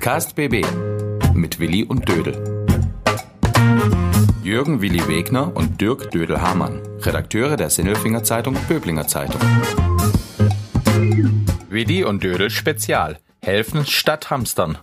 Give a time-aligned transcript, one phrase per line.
[0.00, 0.64] Podcast BB
[1.34, 2.64] mit Willi und Dödel.
[4.42, 9.38] Jürgen Willi Wegner und Dirk Dödel-Hamann, Redakteure der Sinnelfinger Zeitung Böblinger Zeitung.
[11.68, 13.18] Willi und Dödel Spezial.
[13.42, 14.78] Helfen statt Hamstern.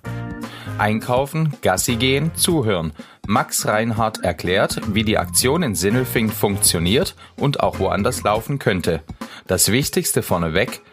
[0.77, 2.93] Einkaufen, Gassi gehen, zuhören.
[3.25, 9.01] Max Reinhardt erklärt, wie die Aktion in Sinnelfing funktioniert und auch woanders laufen könnte.
[9.47, 10.83] Das Wichtigste vorneweg,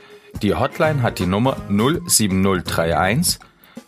[0.41, 3.39] die Hotline hat die Nummer 07031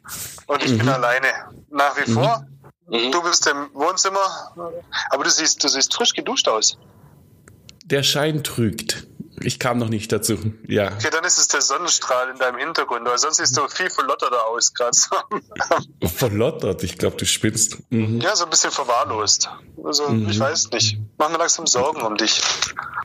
[0.47, 1.27] und ich bin alleine.
[1.71, 2.47] Nach wie vor.
[2.91, 4.53] Du bist im Wohnzimmer,
[5.11, 6.77] aber du siehst, du siehst frisch geduscht aus.
[7.85, 9.07] Der Schein trügt.
[9.43, 10.37] Ich kam noch nicht dazu.
[10.67, 10.93] Ja.
[10.93, 14.47] Okay, dann ist es der Sonnenstrahl in deinem Hintergrund, weil sonst siehst du viel verlotterter
[14.49, 14.91] aus gerade.
[14.93, 15.17] So.
[16.09, 17.79] Verlottert, ich glaube, du spinnst.
[17.91, 18.21] Mhm.
[18.21, 19.49] Ja, so ein bisschen verwahrlost.
[19.83, 20.99] Also, ich weiß nicht.
[21.17, 22.43] Mach mir langsam Sorgen um dich.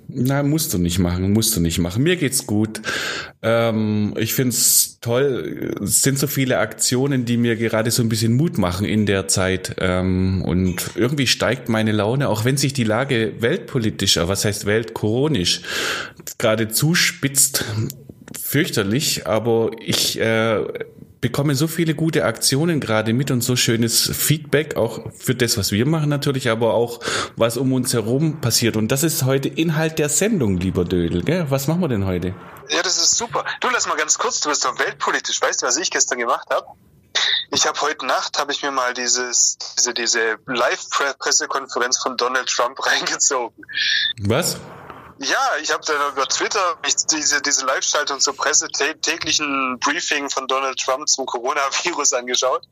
[0.10, 2.04] Na, musst du nicht machen, musst du nicht machen.
[2.04, 2.82] Mir geht's gut.
[3.42, 5.76] Ähm, ich find's toll.
[5.84, 9.28] Es sind so viele Aktionen, die mir gerade so ein bisschen Mut machen in der
[9.28, 9.76] Zeit.
[9.80, 15.62] Ähm, und irgendwie steigt meine Laune, auch wenn sich die Lage weltpolitischer, was heißt weltkoronisch,
[16.40, 17.66] gerade zuspitzt.
[18.42, 20.64] Fürchterlich, aber ich äh,
[21.26, 25.72] bekomme so viele gute Aktionen gerade mit und so schönes Feedback, auch für das, was
[25.72, 27.00] wir machen natürlich, aber auch
[27.36, 28.78] was um uns herum passiert.
[28.78, 31.24] Und das ist heute Inhalt der Sendung, lieber Dödel.
[31.24, 31.48] Gell?
[31.50, 32.36] Was machen wir denn heute?
[32.70, 33.44] Ja, das ist super.
[33.60, 35.42] Du, lass mal ganz kurz, du bist doch weltpolitisch.
[35.42, 36.68] Weißt du, was ich gestern gemacht habe?
[37.50, 42.78] Ich habe heute Nacht, habe ich mir mal dieses, diese, diese Live-Pressekonferenz von Donald Trump
[42.86, 43.66] reingezogen.
[44.22, 44.58] Was?
[45.20, 46.78] Ja, ich habe dann über Twitter
[47.12, 52.66] diese, diese Live-Schaltung zur Presse tä- täglichen Briefing von Donald Trump zum Coronavirus angeschaut.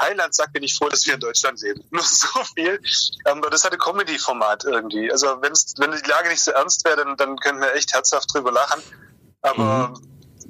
[0.00, 1.82] Heiland sagt, bin ich froh, dass wir in Deutschland leben.
[1.90, 2.80] Nur so viel.
[3.26, 5.10] Ähm, Aber das hatte Comedy-Format irgendwie.
[5.10, 8.32] Also wenn's, wenn die Lage nicht so ernst wäre, dann, dann könnten wir echt herzhaft
[8.32, 8.80] drüber lachen.
[9.42, 9.94] Aber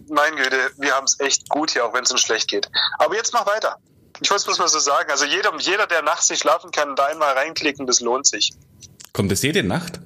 [0.08, 2.68] mein Güte, wir haben es echt gut hier, auch wenn es uns schlecht geht.
[2.98, 3.76] Aber jetzt mach weiter.
[4.20, 5.10] Ich wollte es bloß mal so sagen.
[5.10, 8.52] Also jeder, jeder, der nachts nicht schlafen kann, da einmal reinklicken, das lohnt sich.
[9.12, 10.00] Kommt es jede Nacht?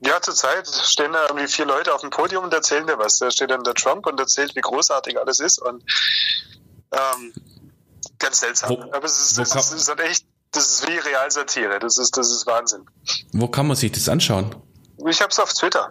[0.00, 3.18] Ja, zurzeit stehen da irgendwie vier Leute auf dem Podium und erzählen dir was.
[3.18, 5.82] Da steht dann der Trump und erzählt, wie großartig alles ist und
[6.92, 7.32] ähm,
[8.18, 8.70] ganz seltsam.
[8.70, 11.78] Wo- Aber es ist, es ist, es ist halt echt, das ist wie Realsatire.
[11.78, 12.86] Das ist, das ist Wahnsinn.
[13.32, 14.54] Wo kann man sich das anschauen?
[15.08, 15.90] Ich hab's auf Twitter.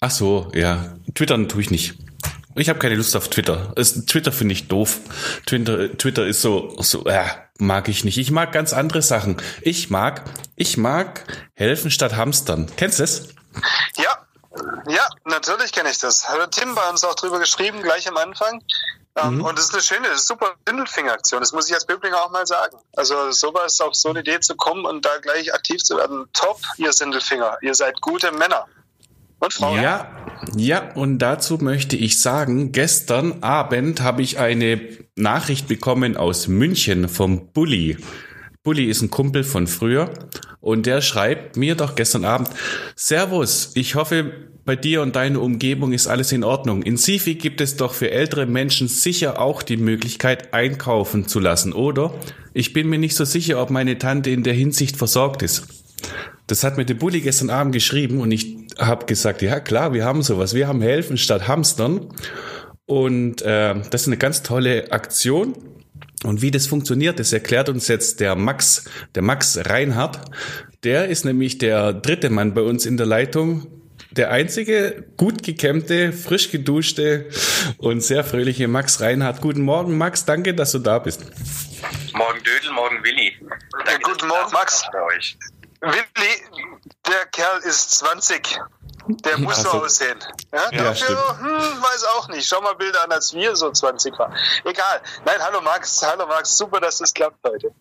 [0.00, 0.94] Ach so, ja.
[1.14, 1.94] Twittern tue ich nicht.
[2.56, 3.72] Ich habe keine Lust auf Twitter.
[3.76, 5.00] Es, Twitter finde ich doof.
[5.46, 7.24] Twitter, Twitter ist so, so, äh,
[7.58, 8.18] mag ich nicht.
[8.18, 9.36] Ich mag ganz andere Sachen.
[9.62, 10.24] Ich mag,
[10.56, 11.24] ich mag
[11.54, 12.70] helfen statt hamstern.
[12.76, 13.28] Kennst du das?
[13.96, 14.26] Ja,
[14.88, 16.28] ja, natürlich kenne ich das.
[16.28, 18.62] Hat der Tim bei uns auch drüber geschrieben, gleich am Anfang.
[19.16, 21.40] Ähm, Und das ist eine schöne, das ist super Bindelfinger-Aktion.
[21.40, 22.76] Das muss ich als Böblinger auch mal sagen.
[22.96, 26.28] Also sowas, auf so eine Idee zu kommen und da gleich aktiv zu werden.
[26.32, 27.58] Top, ihr Sindelfinger.
[27.62, 28.66] Ihr seid gute Männer.
[29.40, 29.82] Und Frauen.
[29.82, 30.10] Ja,
[30.56, 34.80] ja, und dazu möchte ich sagen, gestern Abend habe ich eine
[35.16, 37.98] Nachricht bekommen aus München vom Bulli.
[38.62, 40.10] Bulli ist ein Kumpel von früher
[40.60, 42.50] und der schreibt mir doch gestern Abend,
[42.94, 44.32] Servus, ich hoffe,
[44.64, 46.82] bei dir und deiner Umgebung ist alles in Ordnung.
[46.82, 51.72] In Sifi gibt es doch für ältere Menschen sicher auch die Möglichkeit, einkaufen zu lassen,
[51.72, 52.14] oder?
[52.52, 55.66] Ich bin mir nicht so sicher, ob meine Tante in der Hinsicht versorgt ist.
[56.46, 60.04] Das hat mir der Bulli gestern Abend geschrieben und ich habe gesagt, ja klar, wir
[60.04, 60.54] haben sowas.
[60.54, 62.08] Wir haben Helfen statt Hamstern.
[62.86, 65.54] Und äh, das ist eine ganz tolle Aktion.
[66.24, 68.84] Und wie das funktioniert, das erklärt uns jetzt der Max,
[69.14, 70.20] der Max Reinhardt.
[70.82, 73.66] Der ist nämlich der dritte Mann bei uns in der Leitung.
[74.10, 77.26] Der einzige gut gekämmte, frisch geduschte
[77.78, 79.40] und sehr fröhliche Max Reinhardt.
[79.40, 80.24] Guten Morgen, Max.
[80.24, 81.22] Danke, dass du da bist.
[82.12, 83.32] Morgen Dödel, morgen Willi.
[83.86, 84.84] Danke, guten Morgen, Max.
[84.92, 85.38] Bei euch.
[85.80, 86.66] Willi,
[87.06, 88.58] der Kerl ist 20.
[89.24, 90.18] Der muss Ach so aussehen.
[90.52, 92.46] Ja, Ja, dafür, hm, weiß auch nicht.
[92.46, 94.34] Schau mal Bilder an, als wir so 20 waren.
[94.64, 95.00] Egal.
[95.24, 96.02] Nein, hallo Max.
[96.02, 96.56] Hallo Max.
[96.56, 97.74] Super, dass das klappt heute.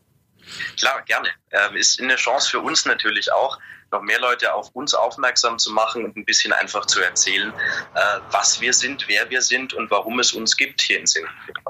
[0.77, 1.29] Klar, gerne.
[1.51, 3.59] Ähm, ist eine Chance für uns natürlich auch,
[3.91, 7.53] noch mehr Leute auf uns aufmerksam zu machen und ein bisschen einfach zu erzählen,
[7.95, 7.99] äh,
[8.31, 11.63] was wir sind, wer wir sind und warum es uns gibt hier in Sindelfingen.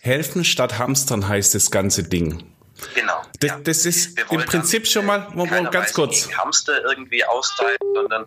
[0.00, 2.53] Helfen statt Hamstern heißt das ganze Ding.
[2.94, 3.22] Genau.
[3.40, 3.58] Das, ja.
[3.60, 6.28] das ist im Prinzip schon mal, mal ganz kurz.
[6.36, 8.24] Hamster irgendwie austeilen, sondern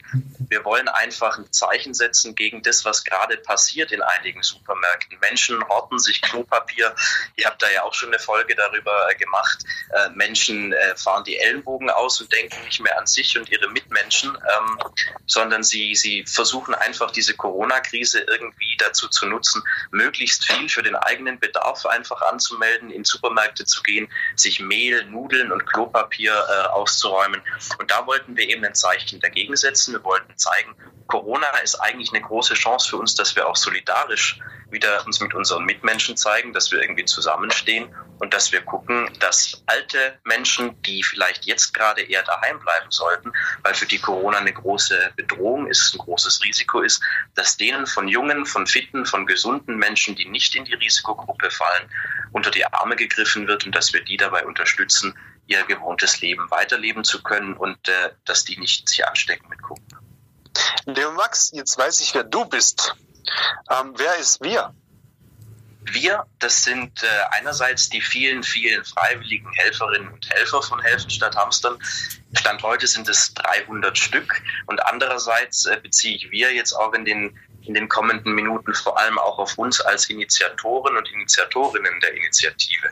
[0.49, 5.19] wir wollen einfach ein Zeichen setzen gegen das, was gerade passiert in einigen Supermärkten.
[5.19, 6.95] Menschen horten sich Klopapier.
[7.35, 9.63] Ihr habt da ja auch schon eine Folge darüber äh, gemacht.
[9.93, 13.69] Äh, Menschen äh, fahren die Ellenbogen aus und denken nicht mehr an sich und ihre
[13.69, 14.79] Mitmenschen, ähm,
[15.25, 19.61] sondern sie, sie versuchen einfach diese Corona-Krise irgendwie dazu zu nutzen,
[19.91, 24.07] möglichst viel für den eigenen Bedarf einfach anzumelden, in Supermärkte zu gehen,
[24.39, 27.41] sich Mehl, Nudeln und Klopapier äh, auszuräumen.
[27.79, 29.93] Und da wollten wir eben ein Zeichen dagegen setzen.
[29.93, 30.75] Wir wollten zeigen,
[31.07, 34.39] Corona ist eigentlich eine große Chance für uns, dass wir auch solidarisch
[34.71, 39.63] wieder uns mit unseren Mitmenschen zeigen, dass wir irgendwie zusammenstehen und dass wir gucken, dass
[39.65, 43.31] alte Menschen, die vielleicht jetzt gerade eher daheim bleiben sollten,
[43.63, 47.01] weil für die Corona eine große Bedrohung ist, ein großes Risiko ist,
[47.35, 51.89] dass denen von jungen, von fitten, von gesunden Menschen, die nicht in die Risikogruppe fallen,
[52.31, 55.17] unter die Arme gegriffen wird und dass wir die dabei unterstützen,
[55.47, 60.01] ihr gewohntes Leben weiterleben zu können und äh, dass die nicht sich anstecken mit Corona.
[60.85, 62.95] Leo Max, jetzt weiß ich, wer du bist.
[63.69, 64.73] Ähm, wer ist wir?
[65.91, 71.35] Wir, das sind äh, einerseits die vielen, vielen freiwilligen Helferinnen und Helfer von Helfen statt
[71.35, 71.77] Hamstern.
[72.33, 74.41] Stand heute sind es 300 Stück.
[74.65, 78.99] Und andererseits äh, beziehe ich wir jetzt auch in den, in den kommenden Minuten vor
[78.99, 82.89] allem auch auf uns als Initiatoren und Initiatorinnen der Initiative.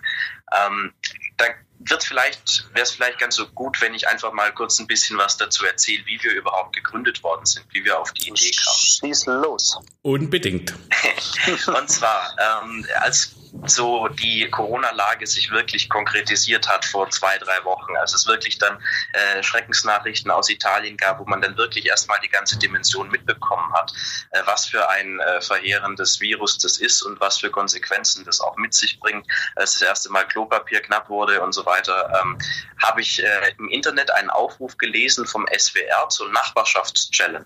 [0.54, 0.94] Ähm,
[1.38, 1.46] da
[1.88, 5.18] wird vielleicht, wäre es vielleicht ganz so gut, wenn ich einfach mal kurz ein bisschen
[5.18, 8.78] was dazu erzähle, wie wir überhaupt gegründet worden sind, wie wir auf die Idee kamen.
[8.78, 9.80] Schieß los.
[10.02, 10.74] Unbedingt.
[11.68, 13.36] Und zwar, ähm, als
[13.66, 17.96] so die Corona-Lage sich wirklich konkretisiert hat vor zwei, drei Wochen.
[17.98, 18.78] Als es wirklich dann
[19.14, 23.94] äh, Schreckensnachrichten aus Italien gab, wo man dann wirklich erstmal die ganze Dimension mitbekommen hat,
[24.32, 28.58] äh, was für ein äh, verheerendes Virus das ist und was für Konsequenzen das auch
[28.58, 29.26] mit sich bringt.
[29.56, 32.38] Als das erste Mal Klopapier knapp wurde und so weiter, ähm,
[32.82, 37.46] habe ich äh, im Internet einen Aufruf gelesen vom SWR zur Nachbarschaftschallenge,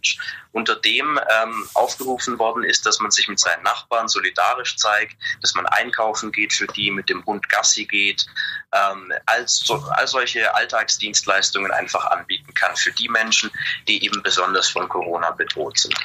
[0.52, 5.56] unter dem ähm, aufgerufen worden ist, dass man sich mit seinen Nachbarn solidarisch zeigt, dass
[5.56, 8.26] man einkaufen geht, für die mit dem Hund Gassi geht,
[8.74, 13.52] ähm, als so, all solche Alltagsdienstleistungen einfach anbieten kann für die Menschen,
[13.88, 15.96] die eben besonders von Corona bedroht sind.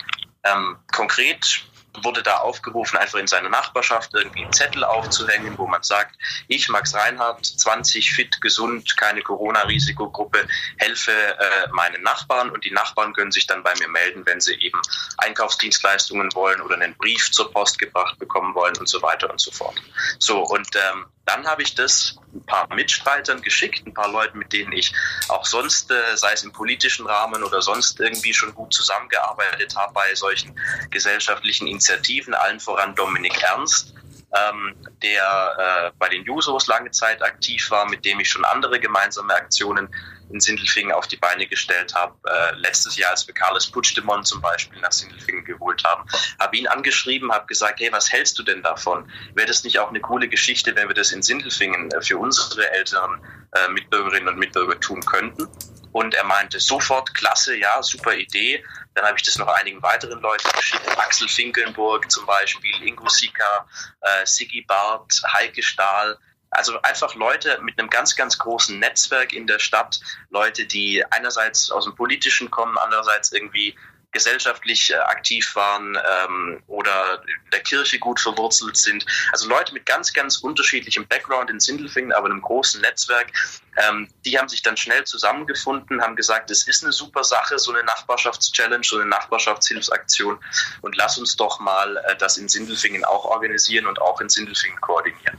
[0.45, 1.65] Ähm, konkret
[2.03, 6.17] wurde da aufgerufen, einfach in seiner Nachbarschaft irgendwie einen Zettel aufzuhängen, wo man sagt,
[6.49, 10.47] ich, Max Reinhardt, 20, fit, gesund, keine Corona-Risikogruppe,
[10.79, 14.55] helfe äh, meinen Nachbarn und die Nachbarn können sich dann bei mir melden, wenn sie
[14.55, 14.81] eben
[15.19, 19.51] Einkaufsdienstleistungen wollen oder einen Brief zur Post gebracht bekommen wollen und so weiter und so
[19.51, 19.81] fort.
[20.19, 24.53] So, und ähm, dann habe ich das ein paar Mitstreitern geschickt, ein paar Leuten, mit
[24.53, 24.93] denen ich
[25.29, 29.93] auch sonst, äh, sei es im politischen Rahmen oder sonst irgendwie schon gut zusammengearbeitet habe
[29.93, 30.59] bei solchen
[30.91, 33.95] gesellschaftlichen Initiativen, allen voran Dominik Ernst,
[34.35, 38.81] ähm, der äh, bei den Jusos lange Zeit aktiv war, mit dem ich schon andere
[38.81, 39.89] gemeinsame Aktionen
[40.31, 42.15] in Sindelfingen auf die Beine gestellt habe.
[42.25, 46.05] Äh, letztes Jahr, als wir Carles Puigdemont zum Beispiel nach Sindelfingen geholt haben,
[46.41, 49.11] habe ihn angeschrieben, habe gesagt, hey, was hältst du denn davon?
[49.35, 52.71] Wäre das nicht auch eine coole Geschichte, wenn wir das in Sindelfingen äh, für unsere
[52.73, 53.21] älteren
[53.53, 55.49] äh, Mitbürgerinnen und Mitbürger tun könnten?
[55.93, 58.65] Und er meinte sofort, klasse, ja, super Idee.
[58.95, 60.89] Dann habe ich das noch einigen weiteren Leuten geschickt.
[60.99, 63.67] Axel Finkelnburg zum Beispiel, Ingo Sika,
[64.01, 66.19] äh, Sigi Barth, Heike Stahl,
[66.51, 71.71] also einfach Leute mit einem ganz, ganz großen Netzwerk in der Stadt, Leute, die einerseits
[71.71, 73.77] aus dem Politischen kommen, andererseits irgendwie
[74.15, 79.05] gesellschaftlich äh, aktiv waren ähm, oder in der Kirche gut verwurzelt sind.
[79.33, 83.33] Also Leute mit ganz, ganz unterschiedlichem Background in Sindelfingen, aber einem großen Netzwerk.
[83.77, 87.73] Ähm, die haben sich dann schnell zusammengefunden, haben gesagt, es ist eine super Sache, so
[87.73, 90.39] eine Nachbarschaftschallenge, so eine Nachbarschaftshilfsaktion
[90.81, 94.81] und lass uns doch mal äh, das in Sindelfingen auch organisieren und auch in Sindelfingen
[94.81, 95.39] koordinieren.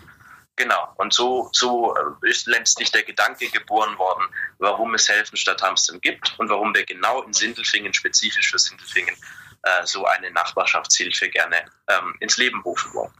[0.58, 0.94] Genau.
[0.98, 4.24] Und so, so äh, ist letztlich der Gedanke geboren worden,
[4.58, 9.16] warum es Helfen statt Hamstern gibt und warum wir genau in Sindelfingen, spezifisch für Sindelfingen,
[9.64, 11.58] äh, so eine Nachbarschaftshilfe gerne
[11.88, 13.12] ähm, ins Leben rufen wollen.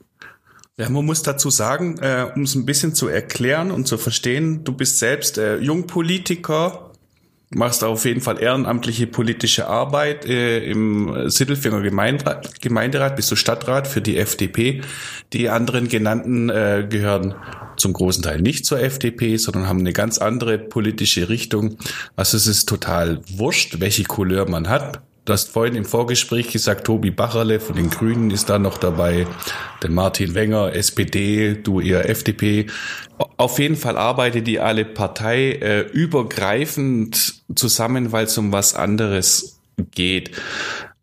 [0.78, 4.64] Ja, man muss dazu sagen, äh, um es ein bisschen zu erklären und zu verstehen,
[4.66, 6.85] du bist selbst äh, Jungpolitiker,
[7.56, 13.88] machst auf jeden Fall ehrenamtliche politische Arbeit äh, im Sittelfinger Gemeinderat, Gemeinderat, bist du Stadtrat
[13.88, 14.82] für die FDP.
[15.34, 17.36] Die anderen genannten äh, gehören
[17.78, 21.78] zum großen Teil nicht zur FDP, sondern haben eine ganz andere politische Richtung.
[22.16, 25.02] Also es ist total wurscht, welche Couleur man hat.
[25.26, 29.26] Du hast vorhin im Vorgespräch gesagt, Tobi Bacherle von den Grünen ist da noch dabei,
[29.82, 32.68] der Martin Wenger, SPD, du eher FDP.
[33.38, 39.60] Auf jeden Fall arbeitet die alle parteiübergreifend zusammen, weil es um was anderes
[39.92, 40.32] geht.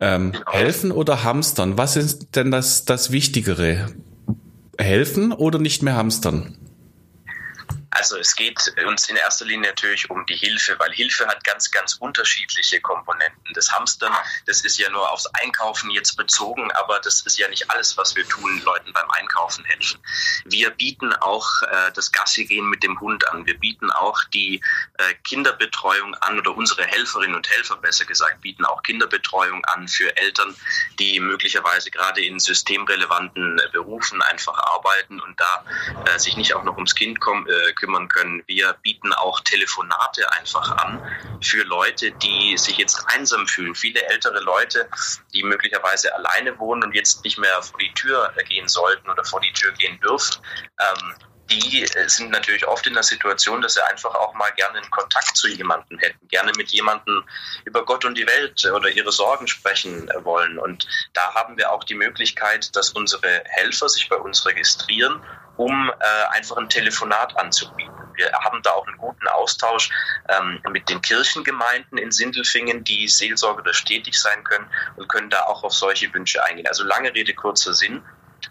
[0.00, 0.52] Ähm, genau.
[0.52, 1.78] helfen oder hamstern?
[1.78, 3.86] Was ist denn das, das Wichtigere?
[4.78, 6.56] Helfen oder nicht mehr hamstern?
[8.02, 11.70] Also es geht uns in erster Linie natürlich um die Hilfe, weil Hilfe hat ganz,
[11.70, 13.54] ganz unterschiedliche Komponenten.
[13.54, 14.12] Das Hamstern,
[14.46, 18.16] das ist ja nur aufs Einkaufen jetzt bezogen, aber das ist ja nicht alles, was
[18.16, 20.00] wir tun, Leuten beim Einkaufen helfen.
[20.46, 23.46] Wir bieten auch äh, das Gassi-Gehen mit dem Hund an.
[23.46, 24.60] Wir bieten auch die
[24.98, 30.16] äh, Kinderbetreuung an oder unsere Helferinnen und Helfer, besser gesagt, bieten auch Kinderbetreuung an für
[30.16, 30.56] Eltern,
[30.98, 35.64] die möglicherweise gerade in systemrelevanten Berufen einfach arbeiten und da
[36.06, 38.42] äh, sich nicht auch noch ums Kind kommen, äh, kümmern können.
[38.46, 41.02] Wir bieten auch Telefonate einfach an
[41.40, 43.74] für Leute, die sich jetzt einsam fühlen.
[43.74, 44.88] Viele ältere Leute,
[45.34, 49.40] die möglicherweise alleine wohnen und jetzt nicht mehr vor die Tür gehen sollten oder vor
[49.40, 50.42] die Tür gehen dürfen.
[50.80, 51.14] Ähm,
[51.52, 55.36] die sind natürlich oft in der Situation, dass sie einfach auch mal gerne einen Kontakt
[55.36, 57.24] zu jemandem hätten, gerne mit jemandem
[57.64, 60.58] über Gott und die Welt oder ihre Sorgen sprechen wollen.
[60.58, 65.22] Und da haben wir auch die Möglichkeit, dass unsere Helfer sich bei uns registrieren
[65.56, 67.92] um äh, einfach ein Telefonat anzubieten.
[68.14, 69.90] Wir haben da auch einen guten Austausch
[70.28, 75.64] ähm, mit den Kirchengemeinden in Sindelfingen, die seelsorgerisch stetig sein können und können da auch
[75.64, 76.66] auf solche Wünsche eingehen.
[76.66, 78.02] Also lange Rede, kurzer Sinn.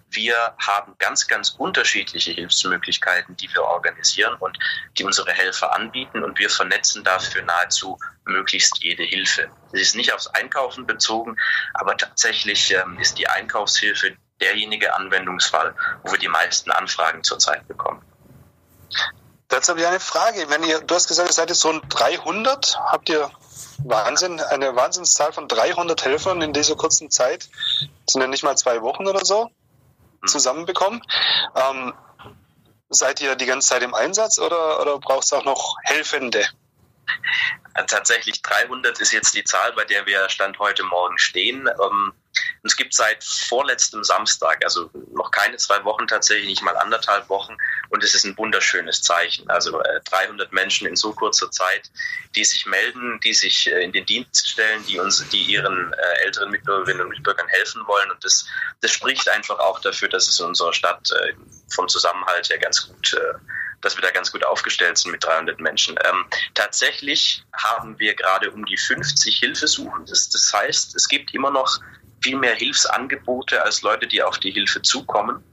[0.10, 4.58] Wir haben ganz, ganz unterschiedliche Hilfsmöglichkeiten, die wir organisieren und
[4.98, 9.50] die unsere Helfer anbieten und wir vernetzen dafür nahezu möglichst jede Hilfe.
[9.74, 11.38] Es ist nicht aufs Einkaufen bezogen,
[11.74, 18.02] aber tatsächlich ähm, ist die Einkaufshilfe derjenige Anwendungsfall, wo wir die meisten Anfragen zurzeit bekommen.
[19.48, 20.50] Dazu habe ich eine Frage.
[20.50, 23.30] Wenn ihr, du hast gesagt, ihr seid jetzt so 300, habt ihr
[23.84, 27.50] Wahnsinn, eine Wahnsinnszahl von 300 Helfern in dieser kurzen Zeit,
[28.08, 29.50] sind ja nicht mal zwei Wochen oder so,
[30.22, 30.28] hm.
[30.28, 31.02] zusammenbekommen.
[31.56, 31.94] Ähm,
[32.90, 36.46] seid ihr die ganze Zeit im Einsatz oder, oder braucht es auch noch Helfende?
[37.88, 41.68] Tatsächlich 300 ist jetzt die Zahl, bei der wir Stand heute Morgen stehen.
[41.68, 42.14] Ähm,
[42.64, 47.30] und es gibt seit vorletztem Samstag, also noch keine zwei Wochen tatsächlich, nicht mal anderthalb
[47.30, 47.58] Wochen.
[47.90, 49.50] Und es ist ein wunderschönes Zeichen.
[49.50, 51.90] Also äh, 300 Menschen in so kurzer Zeit,
[52.36, 56.24] die sich melden, die sich äh, in den Dienst stellen, die uns, die ihren äh,
[56.24, 58.12] älteren Mitbürgerinnen und Mitbürgern helfen wollen.
[58.12, 58.46] Und das,
[58.82, 61.34] das spricht einfach auch dafür, dass es in unserer Stadt äh,
[61.74, 63.40] vom Zusammenhalt her ganz gut äh,
[63.82, 65.98] dass wir da ganz gut aufgestellt sind mit 300 Menschen.
[66.06, 70.06] Ähm, tatsächlich haben wir gerade um die 50 Hilfesuchen.
[70.06, 71.80] Das, das heißt, es gibt immer noch
[72.22, 75.44] viel mehr Hilfsangebote als Leute, die auf die Hilfe zukommen.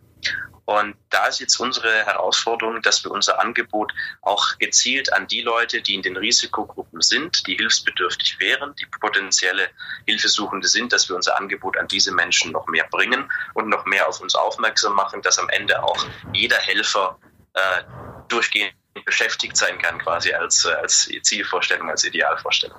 [0.68, 5.80] Und da ist jetzt unsere Herausforderung, dass wir unser Angebot auch gezielt an die Leute,
[5.80, 9.70] die in den Risikogruppen sind, die hilfsbedürftig wären, die potenzielle
[10.06, 14.06] Hilfesuchende sind, dass wir unser Angebot an diese Menschen noch mehr bringen und noch mehr
[14.06, 17.18] auf uns aufmerksam machen, dass am Ende auch jeder Helfer
[17.54, 17.84] äh,
[18.28, 22.78] durchgehend beschäftigt sein kann, quasi als, äh, als Zielvorstellung, als Idealvorstellung.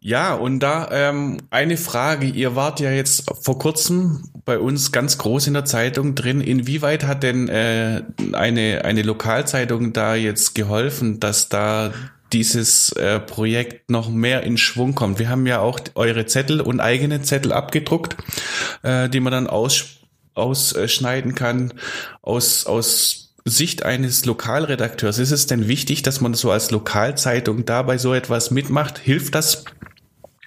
[0.00, 2.26] Ja, und da ähm, eine Frage.
[2.26, 6.40] Ihr wart ja jetzt vor kurzem bei uns ganz groß in der Zeitung drin.
[6.40, 8.02] Inwieweit hat denn äh,
[8.32, 11.92] eine, eine Lokalzeitung da jetzt geholfen, dass da
[12.32, 15.18] dieses äh, Projekt noch mehr in Schwung kommt?
[15.18, 18.16] Wir haben ja auch eure Zettel und eigene Zettel abgedruckt,
[18.82, 19.86] äh, die man dann aus,
[20.34, 21.72] ausschneiden kann
[22.22, 25.18] aus, aus Sicht eines Lokalredakteurs.
[25.18, 28.98] Ist es denn wichtig, dass man so als Lokalzeitung dabei so etwas mitmacht?
[28.98, 29.64] Hilft das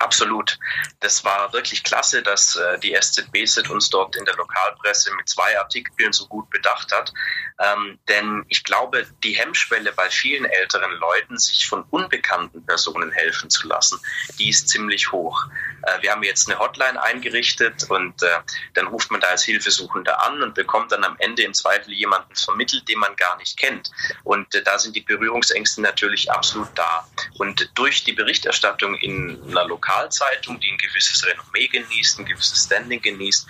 [0.02, 0.58] Absolut.
[1.02, 5.60] Das war wirklich klasse, dass äh, die SZBZ uns dort in der Lokalpresse mit zwei
[5.60, 7.14] Artikeln so gut bedacht hat.
[7.60, 13.50] Ähm, denn ich glaube, die Hemmschwelle bei vielen älteren Leuten, sich von unbekannten Personen helfen
[13.50, 14.00] zu lassen,
[14.40, 15.44] die ist ziemlich hoch.
[15.84, 18.40] Äh, wir haben jetzt eine Hotline eingerichtet und äh,
[18.76, 22.34] dann ruft man da als Hilfesuchender an und bekommt dann am Ende im Zweifel jemanden
[22.36, 23.92] vermittelt, den man gar nicht kennt.
[24.24, 27.06] Und äh, da sind die Berührungsängste natürlich absolut da.
[27.38, 32.66] Und durch die Berichterstattung in einer Lokal Lokalzeitung, die ein gewisses Renommee genießt, ein gewisses
[32.66, 33.48] Standing genießt.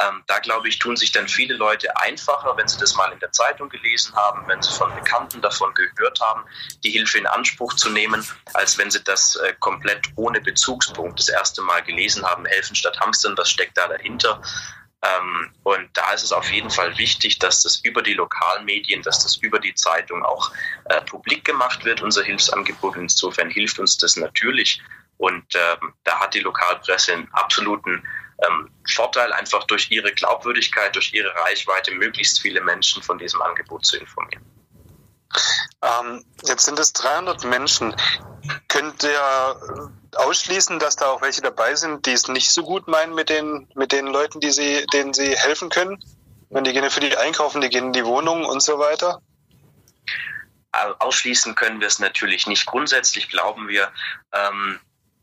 [0.00, 3.18] Ähm, da glaube ich, tun sich dann viele Leute einfacher, wenn sie das mal in
[3.18, 6.44] der Zeitung gelesen haben, wenn sie von Bekannten davon gehört haben,
[6.84, 11.28] die Hilfe in Anspruch zu nehmen, als wenn sie das äh, komplett ohne Bezugspunkt das
[11.28, 12.46] erste Mal gelesen haben.
[12.46, 14.40] Helfen statt Hamstern, was steckt da dahinter?
[15.02, 19.24] Ähm, und da ist es auf jeden Fall wichtig, dass das über die Lokalmedien, dass
[19.24, 20.52] das über die Zeitung auch
[20.84, 22.96] äh, publik gemacht wird, unser Hilfsangebot.
[22.96, 24.80] Insofern hilft uns das natürlich,
[25.18, 28.02] und ähm, da hat die Lokalpresse einen absoluten
[28.46, 33.84] ähm, Vorteil, einfach durch ihre Glaubwürdigkeit, durch ihre Reichweite, möglichst viele Menschen von diesem Angebot
[33.84, 34.44] zu informieren.
[35.82, 37.94] Ähm, jetzt sind es 300 Menschen.
[38.68, 43.14] Könnt ihr ausschließen, dass da auch welche dabei sind, die es nicht so gut meinen
[43.14, 46.02] mit den, mit den Leuten, die sie, denen sie helfen können?
[46.50, 49.20] Wenn die gehen für die einkaufen, die gehen in die Wohnung und so weiter?
[51.00, 52.66] ausschließen können wir es natürlich nicht.
[52.66, 53.90] Grundsätzlich glauben wir,
[54.32, 54.78] ähm,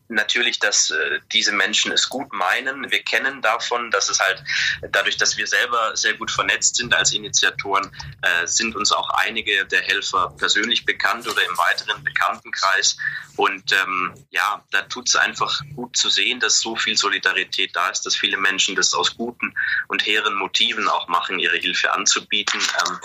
[0.08, 2.92] natürlich, dass äh, diese Menschen es gut meinen.
[2.92, 4.44] Wir kennen davon, dass es halt
[4.92, 9.66] dadurch, dass wir selber sehr gut vernetzt sind als Initiatoren, äh, sind uns auch einige
[9.66, 12.98] der Helfer persönlich bekannt oder im weiteren Bekanntenkreis.
[13.36, 17.90] Und ähm, ja, da tut es einfach gut zu sehen, dass so viel Solidarität da
[17.90, 19.54] ist, dass viele Menschen das aus guten
[19.88, 22.62] und hehren Motiven auch machen, ihre Hilfe anzubieten.
[22.88, 23.00] Ähm,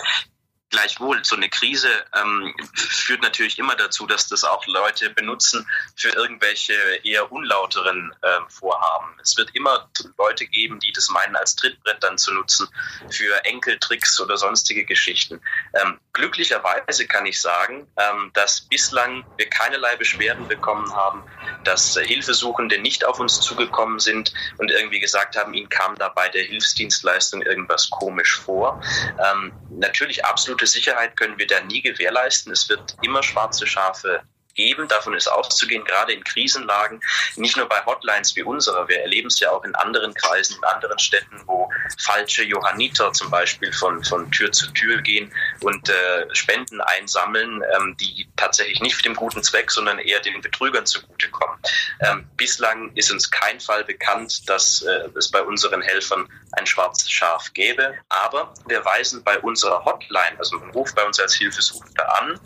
[0.71, 6.09] Gleichwohl, so eine Krise ähm, führt natürlich immer dazu, dass das auch Leute benutzen für
[6.09, 6.73] irgendwelche
[7.03, 9.19] eher unlauteren äh, Vorhaben.
[9.21, 12.69] Es wird immer Leute geben, die das meinen, als Trittbrett dann zu nutzen
[13.09, 15.41] für Enkeltricks oder sonstige Geschichten.
[15.73, 21.23] Ähm, glücklicherweise kann ich sagen, ähm, dass bislang wir keinerlei Beschwerden bekommen haben,
[21.65, 26.07] dass äh, Hilfesuchende nicht auf uns zugekommen sind und irgendwie gesagt haben, ihnen kam da
[26.07, 28.81] bei der Hilfsdienstleistung irgendwas komisch vor.
[29.19, 32.51] Ähm, natürlich absolut absolute Sicherheit können wir da nie gewährleisten.
[32.51, 34.21] Es wird immer schwarze Schafe
[34.55, 34.87] geben.
[34.87, 37.01] Davon ist auszugehen, gerade in Krisenlagen,
[37.35, 38.87] nicht nur bei Hotlines wie unserer.
[38.87, 43.29] Wir erleben es ja auch in anderen Kreisen, in anderen Städten, wo falsche Johanniter zum
[43.29, 45.31] Beispiel von, von Tür zu Tür gehen
[45.61, 50.41] und äh, Spenden einsammeln, ähm, die tatsächlich nicht für den guten Zweck, sondern eher den
[50.41, 51.57] Betrügern zugutekommen.
[51.99, 57.09] Ähm, bislang ist uns kein Fall bekannt, dass äh, es bei unseren Helfern ein schwarzes
[57.09, 57.95] Schaf gäbe.
[58.09, 62.39] Aber wir weisen bei unserer Hotline, also man ruft bei uns als Hilfesuchender an,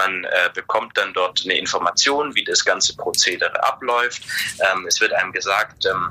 [0.00, 4.22] man äh, bekommt dann dort eine Information, wie das ganze Prozedere abläuft.
[4.72, 6.10] Ähm, es wird einem gesagt, ähm,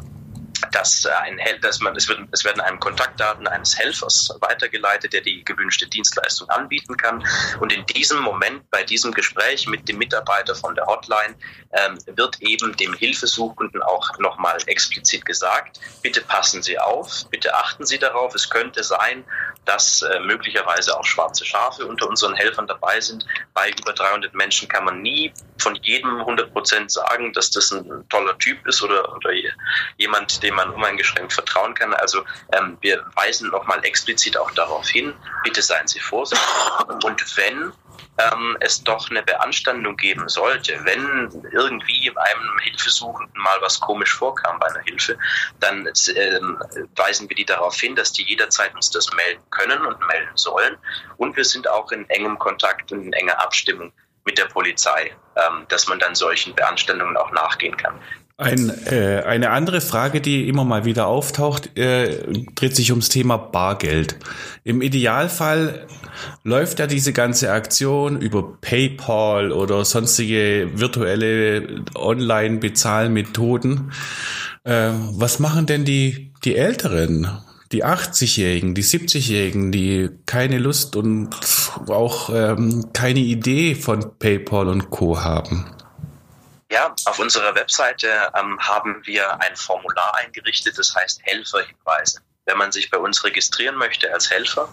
[0.71, 5.43] dass, ein, dass man, es, wird, es werden einem Kontaktdaten eines Helfers weitergeleitet, der die
[5.43, 7.25] gewünschte Dienstleistung anbieten kann.
[7.59, 11.35] Und in diesem Moment, bei diesem Gespräch mit dem Mitarbeiter von der Hotline,
[11.71, 17.85] ähm, wird eben dem Hilfesuchenden auch nochmal explizit gesagt, bitte passen Sie auf, bitte achten
[17.85, 18.33] Sie darauf.
[18.35, 19.23] Es könnte sein,
[19.65, 23.25] dass äh, möglicherweise auch schwarze Schafe unter unseren Helfern dabei sind.
[23.53, 28.07] Bei über 300 Menschen kann man nie von jedem 100 Prozent sagen, dass das ein
[28.09, 29.31] toller Typ ist oder, oder
[29.97, 31.93] jemand, dem man uneingeschränkt vertrauen kann.
[31.93, 36.47] Also ähm, wir weisen nochmal explizit auch darauf hin, bitte seien Sie vorsichtig.
[37.03, 37.71] Und wenn
[38.17, 44.59] ähm, es doch eine Beanstandung geben sollte, wenn irgendwie einem Hilfesuchenden mal was komisch vorkam
[44.59, 45.17] bei einer Hilfe,
[45.59, 46.57] dann ähm,
[46.95, 50.77] weisen wir die darauf hin, dass die jederzeit uns das melden können und melden sollen.
[51.17, 53.93] Und wir sind auch in engem Kontakt und in enger Abstimmung
[54.25, 57.99] mit der Polizei, ähm, dass man dann solchen Beanstandungen auch nachgehen kann.
[58.39, 62.23] Ein, äh, eine andere Frage, die immer mal wieder auftaucht, äh,
[62.55, 64.15] dreht sich ums Thema Bargeld.
[64.63, 65.85] Im Idealfall
[66.45, 73.91] läuft ja diese ganze Aktion über PayPal oder sonstige virtuelle Online-Bezahlmethoden.
[74.63, 77.27] Äh, was machen denn die, die Älteren?
[77.73, 81.35] Die 80-Jährigen, die 70-Jährigen, die keine Lust und
[81.89, 85.19] auch ähm, keine Idee von PayPal und Co.
[85.19, 85.65] haben?
[86.71, 92.21] Ja, auf unserer Webseite ähm, haben wir ein Formular eingerichtet, das heißt Helferhinweise.
[92.45, 94.71] Wenn man sich bei uns registrieren möchte als Helfer,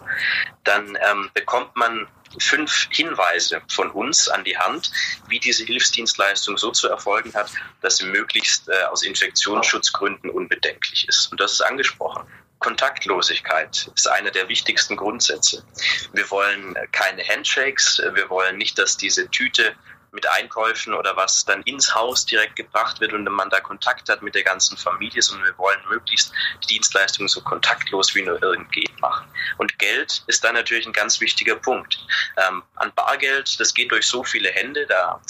[0.64, 2.06] dann ähm, bekommt man
[2.38, 4.90] fünf Hinweise von uns an die Hand,
[5.28, 11.30] wie diese Hilfsdienstleistung so zu erfolgen hat, dass sie möglichst äh, aus Infektionsschutzgründen unbedenklich ist.
[11.32, 12.26] Und das ist angesprochen.
[12.59, 15.64] Kontaktlosigkeit ist einer der wichtigsten Grundsätze.
[16.12, 19.74] Wir wollen keine Handshakes, wir wollen nicht, dass diese Tüte
[20.12, 24.23] mit Einkäufen oder was dann ins Haus direkt gebracht wird und man da Kontakt hat
[24.23, 26.33] mit der ganzen Familie, sondern wir wollen möglichst
[26.64, 29.27] die Dienstleistung so kontaktlos wie nur irgend geht machen.
[29.59, 31.99] Und Geld ist da natürlich ein ganz wichtiger Punkt.
[32.37, 35.21] Ähm, an Bargeld, das geht durch so viele Hände, da,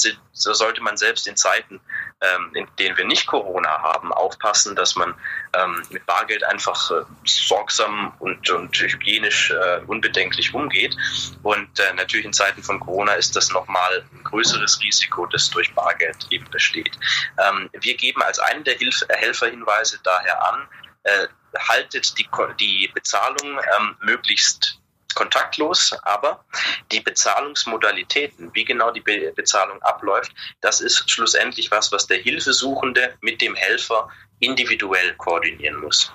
[0.44, 1.80] da sollte man selbst in Zeiten,
[2.20, 5.14] ähm, in denen wir nicht Corona haben, aufpassen, dass man
[5.52, 10.96] ähm, mit Bargeld einfach äh, sorgsam und, und hygienisch äh, unbedenklich umgeht.
[11.42, 15.74] Und äh, natürlich in Zeiten von Corona ist das nochmal ein größeres Risiko, das durch
[15.74, 16.92] Bargeld eben besteht.
[17.38, 20.68] Ähm, wir geben als einen der Hilf Helferhinweise daher an,
[21.04, 24.80] äh, haltet die, die Bezahlung ähm, möglichst
[25.14, 26.44] kontaktlos, aber
[26.92, 33.16] die Bezahlungsmodalitäten, wie genau die Be Bezahlung abläuft, das ist schlussendlich was, was der Hilfesuchende
[33.22, 36.12] mit dem Helfer individuell koordinieren muss.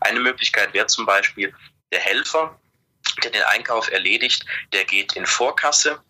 [0.00, 1.52] Eine Möglichkeit wäre zum Beispiel,
[1.92, 2.58] der Helfer
[3.22, 6.02] der den Einkauf erledigt, der geht in Vorkasse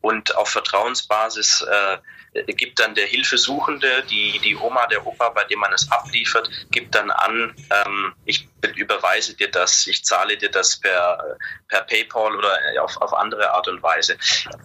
[0.00, 1.98] und auf Vertrauensbasis äh,
[2.32, 6.94] gibt dann der Hilfesuchende, die, die Oma, der Opa, bei dem man es abliefert, gibt
[6.94, 11.36] dann an, ähm, ich überweise dir das, ich zahle dir das per,
[11.68, 14.16] per PayPal oder auf, auf andere Art und Weise.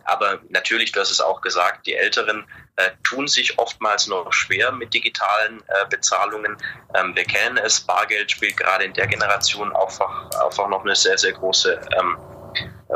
[0.04, 4.72] Aber natürlich, du hast es auch gesagt, die Älteren äh, tun sich oftmals noch schwer
[4.72, 6.58] mit digitalen äh, Bezahlungen.
[6.94, 11.18] Ähm, wir kennen es, Bargeld spielt gerade in der Generation einfach, einfach noch eine sehr,
[11.18, 12.18] sehr große ähm,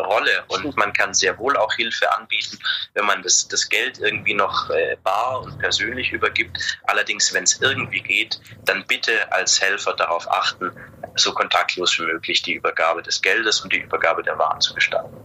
[0.01, 2.57] Rolle und man kann sehr wohl auch Hilfe anbieten,
[2.93, 6.57] wenn man das, das Geld irgendwie noch äh, bar und persönlich übergibt.
[6.87, 10.71] Allerdings, wenn es irgendwie geht, dann bitte als Helfer darauf achten,
[11.15, 15.15] so kontaktlos wie möglich die Übergabe des Geldes und die Übergabe der Waren zu gestalten.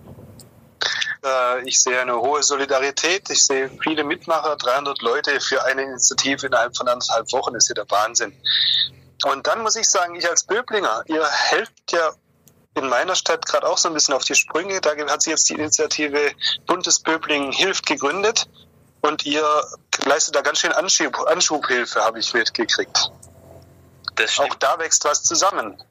[1.24, 3.30] Äh, ich sehe eine hohe Solidarität.
[3.30, 7.54] Ich sehe viele Mitmacher, 300 Leute für eine Initiative innerhalb von anderthalb Wochen.
[7.54, 8.34] Das ist ja der Wahnsinn.
[9.24, 12.12] Und dann muss ich sagen, ich als Böblinger, ihr helft ja
[12.74, 14.80] in meiner Stadt gerade auch so ein bisschen auf die Sprünge.
[14.80, 16.32] Da hat sich jetzt die Initiative
[16.66, 18.48] Buntes Böblingen hilft gegründet
[19.00, 19.44] und ihr
[20.06, 23.10] leistet da ganz schön Anschub, Anschubhilfe, habe ich mitgekriegt.
[24.38, 25.82] Auch da wächst was zusammen.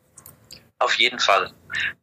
[0.80, 1.52] Auf jeden Fall.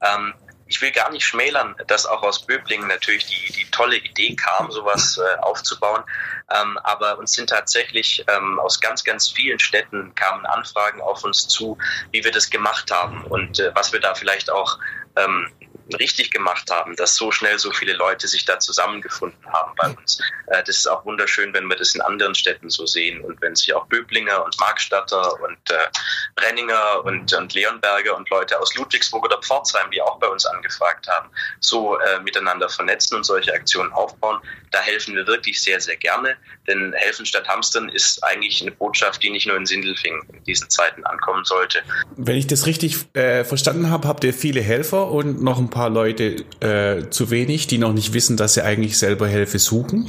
[0.02, 0.34] Ähm,
[0.70, 4.70] ich will gar nicht schmälern, dass auch aus Böblingen natürlich die, die tolle Idee kam,
[4.70, 6.04] sowas äh, aufzubauen.
[6.48, 11.48] Ähm, aber uns sind tatsächlich ähm, aus ganz, ganz vielen Städten kamen Anfragen auf uns
[11.48, 11.76] zu,
[12.12, 14.78] wie wir das gemacht haben und äh, was wir da vielleicht auch
[15.16, 15.50] ähm,
[15.94, 20.20] richtig gemacht haben, dass so schnell so viele Leute sich da zusammengefunden haben bei uns.
[20.46, 23.54] Äh, das ist auch wunderschön, wenn wir das in anderen Städten so sehen und wenn
[23.54, 25.88] sich auch Böblinger und Markstatter und äh,
[26.36, 31.08] Brenninger und, und Leonberger und Leute aus Ludwigsburg oder Pforzheim, die auch bei uns angefragt
[31.08, 34.40] haben, so äh, miteinander vernetzen und solche Aktionen aufbauen.
[34.70, 36.36] Da helfen wir wirklich sehr, sehr gerne,
[36.68, 40.70] denn Helfen statt Hamstern ist eigentlich eine Botschaft, die nicht nur in Sindelfing in diesen
[40.70, 41.80] Zeiten ankommen sollte.
[42.16, 45.90] Wenn ich das richtig äh, verstanden habe, habt ihr viele Helfer und noch ein paar
[45.90, 50.08] Leute äh, zu wenig, die noch nicht wissen, dass sie eigentlich selber Hilfe suchen.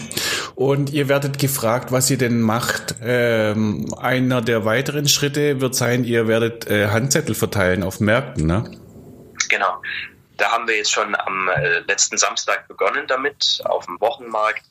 [0.56, 2.95] Und ihr werdet gefragt, was ihr denn macht.
[3.02, 8.69] Ähm, einer der weiteren Schritte wird sein, ihr werdet äh, Handzettel verteilen auf Märkten, ne?
[9.50, 9.82] Genau.
[10.42, 13.62] Da haben wir jetzt schon am äh, letzten Samstag begonnen damit.
[13.66, 14.64] Auf dem Wochenmarkt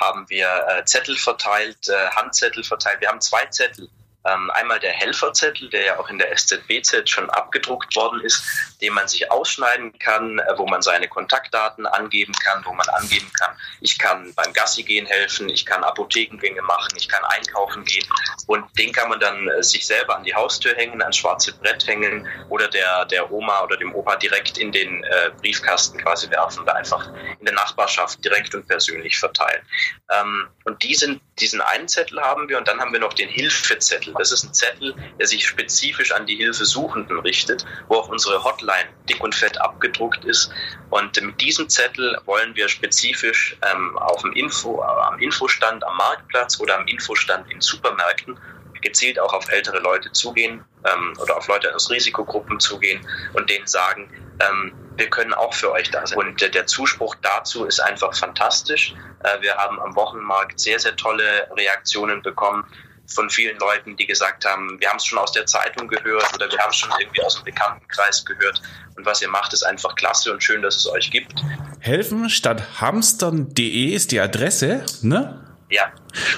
[0.00, 3.02] haben wir äh, Zettel verteilt, äh, Handzettel verteilt.
[3.02, 3.90] Wir haben zwei Zettel
[4.28, 8.42] einmal der Helferzettel, der ja auch in der SZBZ schon abgedruckt worden ist,
[8.80, 13.30] den man sich ausschneiden kann, äh, wo man seine Kontaktdaten angeben kann, wo man angeben
[13.38, 18.06] kann, ich kann beim Gassi gehen helfen, ich kann Apothekengänge machen, ich kann einkaufen gehen
[18.46, 21.86] und den kann man dann äh, sich selber an die Haustür hängen, ans schwarze Brett
[21.86, 26.62] hängen oder der, der Oma oder dem Opa direkt in den äh, Briefkasten quasi werfen
[26.62, 29.62] oder einfach in der Nachbarschaft direkt und persönlich verteilen.
[30.10, 34.14] Ähm, und diesen, diesen einen Zettel haben wir und dann haben wir noch den Hilfezettel.
[34.18, 38.88] Das ist ein Zettel, der sich spezifisch an die Hilfesuchenden richtet, wo auch unsere Hotline
[39.08, 40.50] dick und fett abgedruckt ist.
[40.90, 46.60] Und mit diesem Zettel wollen wir spezifisch ähm, auf dem Info, am Infostand am Marktplatz
[46.60, 48.38] oder am Infostand in Supermärkten
[48.80, 53.66] gezielt auch auf ältere Leute zugehen ähm, oder auf Leute aus Risikogruppen zugehen und denen
[53.66, 54.08] sagen,
[54.40, 56.18] ähm, wir können auch für euch da sein.
[56.18, 58.94] Und äh, der Zuspruch dazu ist einfach fantastisch.
[59.24, 62.64] Äh, wir haben am Wochenmarkt sehr, sehr tolle Reaktionen bekommen
[63.08, 66.48] von vielen Leuten, die gesagt haben, wir haben es schon aus der Zeitung gehört oder
[66.50, 68.60] wir haben es schon irgendwie aus dem Bekanntenkreis gehört.
[68.96, 71.34] Und was ihr macht, ist einfach klasse und schön, dass es euch gibt.
[71.80, 75.44] Helfen statt hamstern.de ist die Adresse, ne?
[75.70, 75.92] Ja.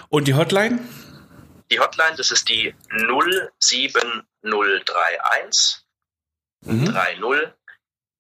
[0.08, 0.80] Und die Hotline?
[1.70, 2.74] Die Hotline, das ist die
[3.60, 5.82] 07031
[6.62, 6.86] mhm.
[6.86, 7.20] 30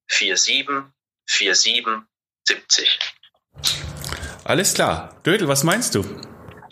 [0.08, 0.92] 47
[1.54, 2.10] 47
[2.50, 2.98] 70.
[4.44, 5.20] Alles klar.
[5.24, 6.04] Dödel, was meinst du?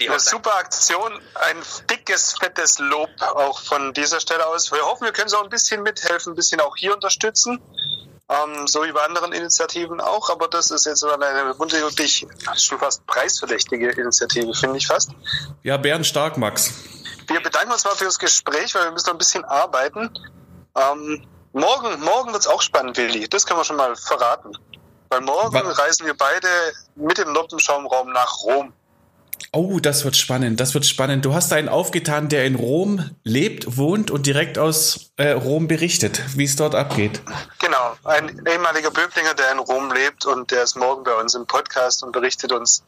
[0.00, 1.56] Eine super Aktion, ein
[1.90, 4.70] dickes, fettes Lob auch von dieser Stelle aus.
[4.70, 7.60] Wir hoffen, wir können so ein bisschen mithelfen, ein bisschen auch hier unterstützen.
[8.30, 13.06] Ähm, so wie bei anderen Initiativen auch, aber das ist jetzt eine wirklich schon fast
[13.06, 15.10] preisverdächtige Initiative, finde ich fast.
[15.62, 16.74] Ja, Bären stark, Max.
[17.26, 20.10] Wir bedanken uns mal für das Gespräch, weil wir müssen noch ein bisschen arbeiten.
[20.76, 23.28] Ähm, morgen morgen wird es auch spannend, Willi.
[23.28, 24.52] Das können wir schon mal verraten.
[25.08, 25.78] Weil morgen Was?
[25.78, 26.48] reisen wir beide
[26.96, 28.74] mit dem Noppenschaumraum nach Rom.
[29.52, 31.24] Oh, das wird spannend, das wird spannend.
[31.24, 36.22] Du hast einen aufgetan, der in Rom lebt, wohnt und direkt aus äh, Rom berichtet,
[36.36, 37.22] wie es dort abgeht.
[37.58, 41.46] Genau, ein ehemaliger Böblinger, der in Rom lebt und der ist morgen bei uns im
[41.46, 42.84] Podcast und berichtet uns,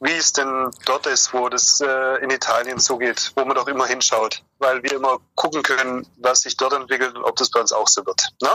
[0.00, 3.86] wie es denn dort ist, wo das äh, in Italien zugeht, wo man doch immer
[3.86, 7.72] hinschaut, weil wir immer gucken können, was sich dort entwickelt und ob das bei uns
[7.72, 8.28] auch so wird.
[8.42, 8.48] Ne?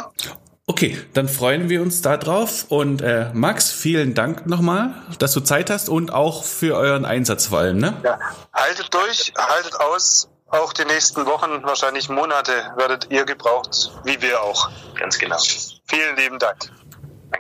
[0.67, 2.65] Okay, dann freuen wir uns darauf.
[2.69, 7.47] Und äh, Max, vielen Dank nochmal, dass du Zeit hast und auch für euren Einsatz
[7.47, 7.77] vor allem.
[7.77, 7.93] Ne?
[8.03, 8.19] Ja,
[8.51, 10.27] haltet durch, haltet aus.
[10.47, 14.69] Auch die nächsten Wochen, wahrscheinlich Monate, werdet ihr gebraucht, wie wir auch.
[14.97, 15.37] Ganz genau.
[15.85, 16.71] Vielen lieben Dank.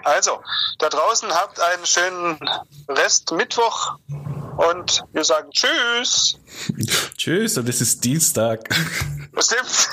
[0.03, 0.41] Also,
[0.79, 2.37] da draußen habt einen schönen
[2.89, 3.97] Rest Mittwoch
[4.57, 6.37] und wir sagen Tschüss.
[7.17, 8.69] Tschüss und es ist Dienstag.
[9.39, 9.89] Stimmt.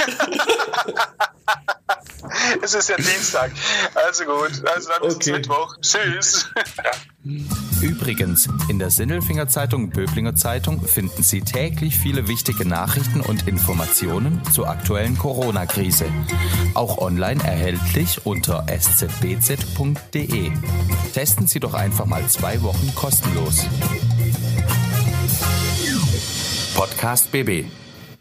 [2.63, 3.53] es ist ja Dienstag.
[3.95, 4.65] Also gut.
[4.67, 5.33] Also dann bis Okay.
[5.33, 5.77] Mittwoch.
[5.81, 6.49] Tschüss.
[7.81, 14.41] Übrigens, in der Sinnelfinger Zeitung Böblinger Zeitung finden Sie täglich viele wichtige Nachrichten und Informationen
[14.53, 16.07] zur aktuellen Corona-Krise.
[16.75, 20.53] Auch online erhältlich unter szbz.de.
[21.13, 23.67] Testen Sie doch einfach mal zwei Wochen kostenlos.
[26.75, 27.82] Podcast BB.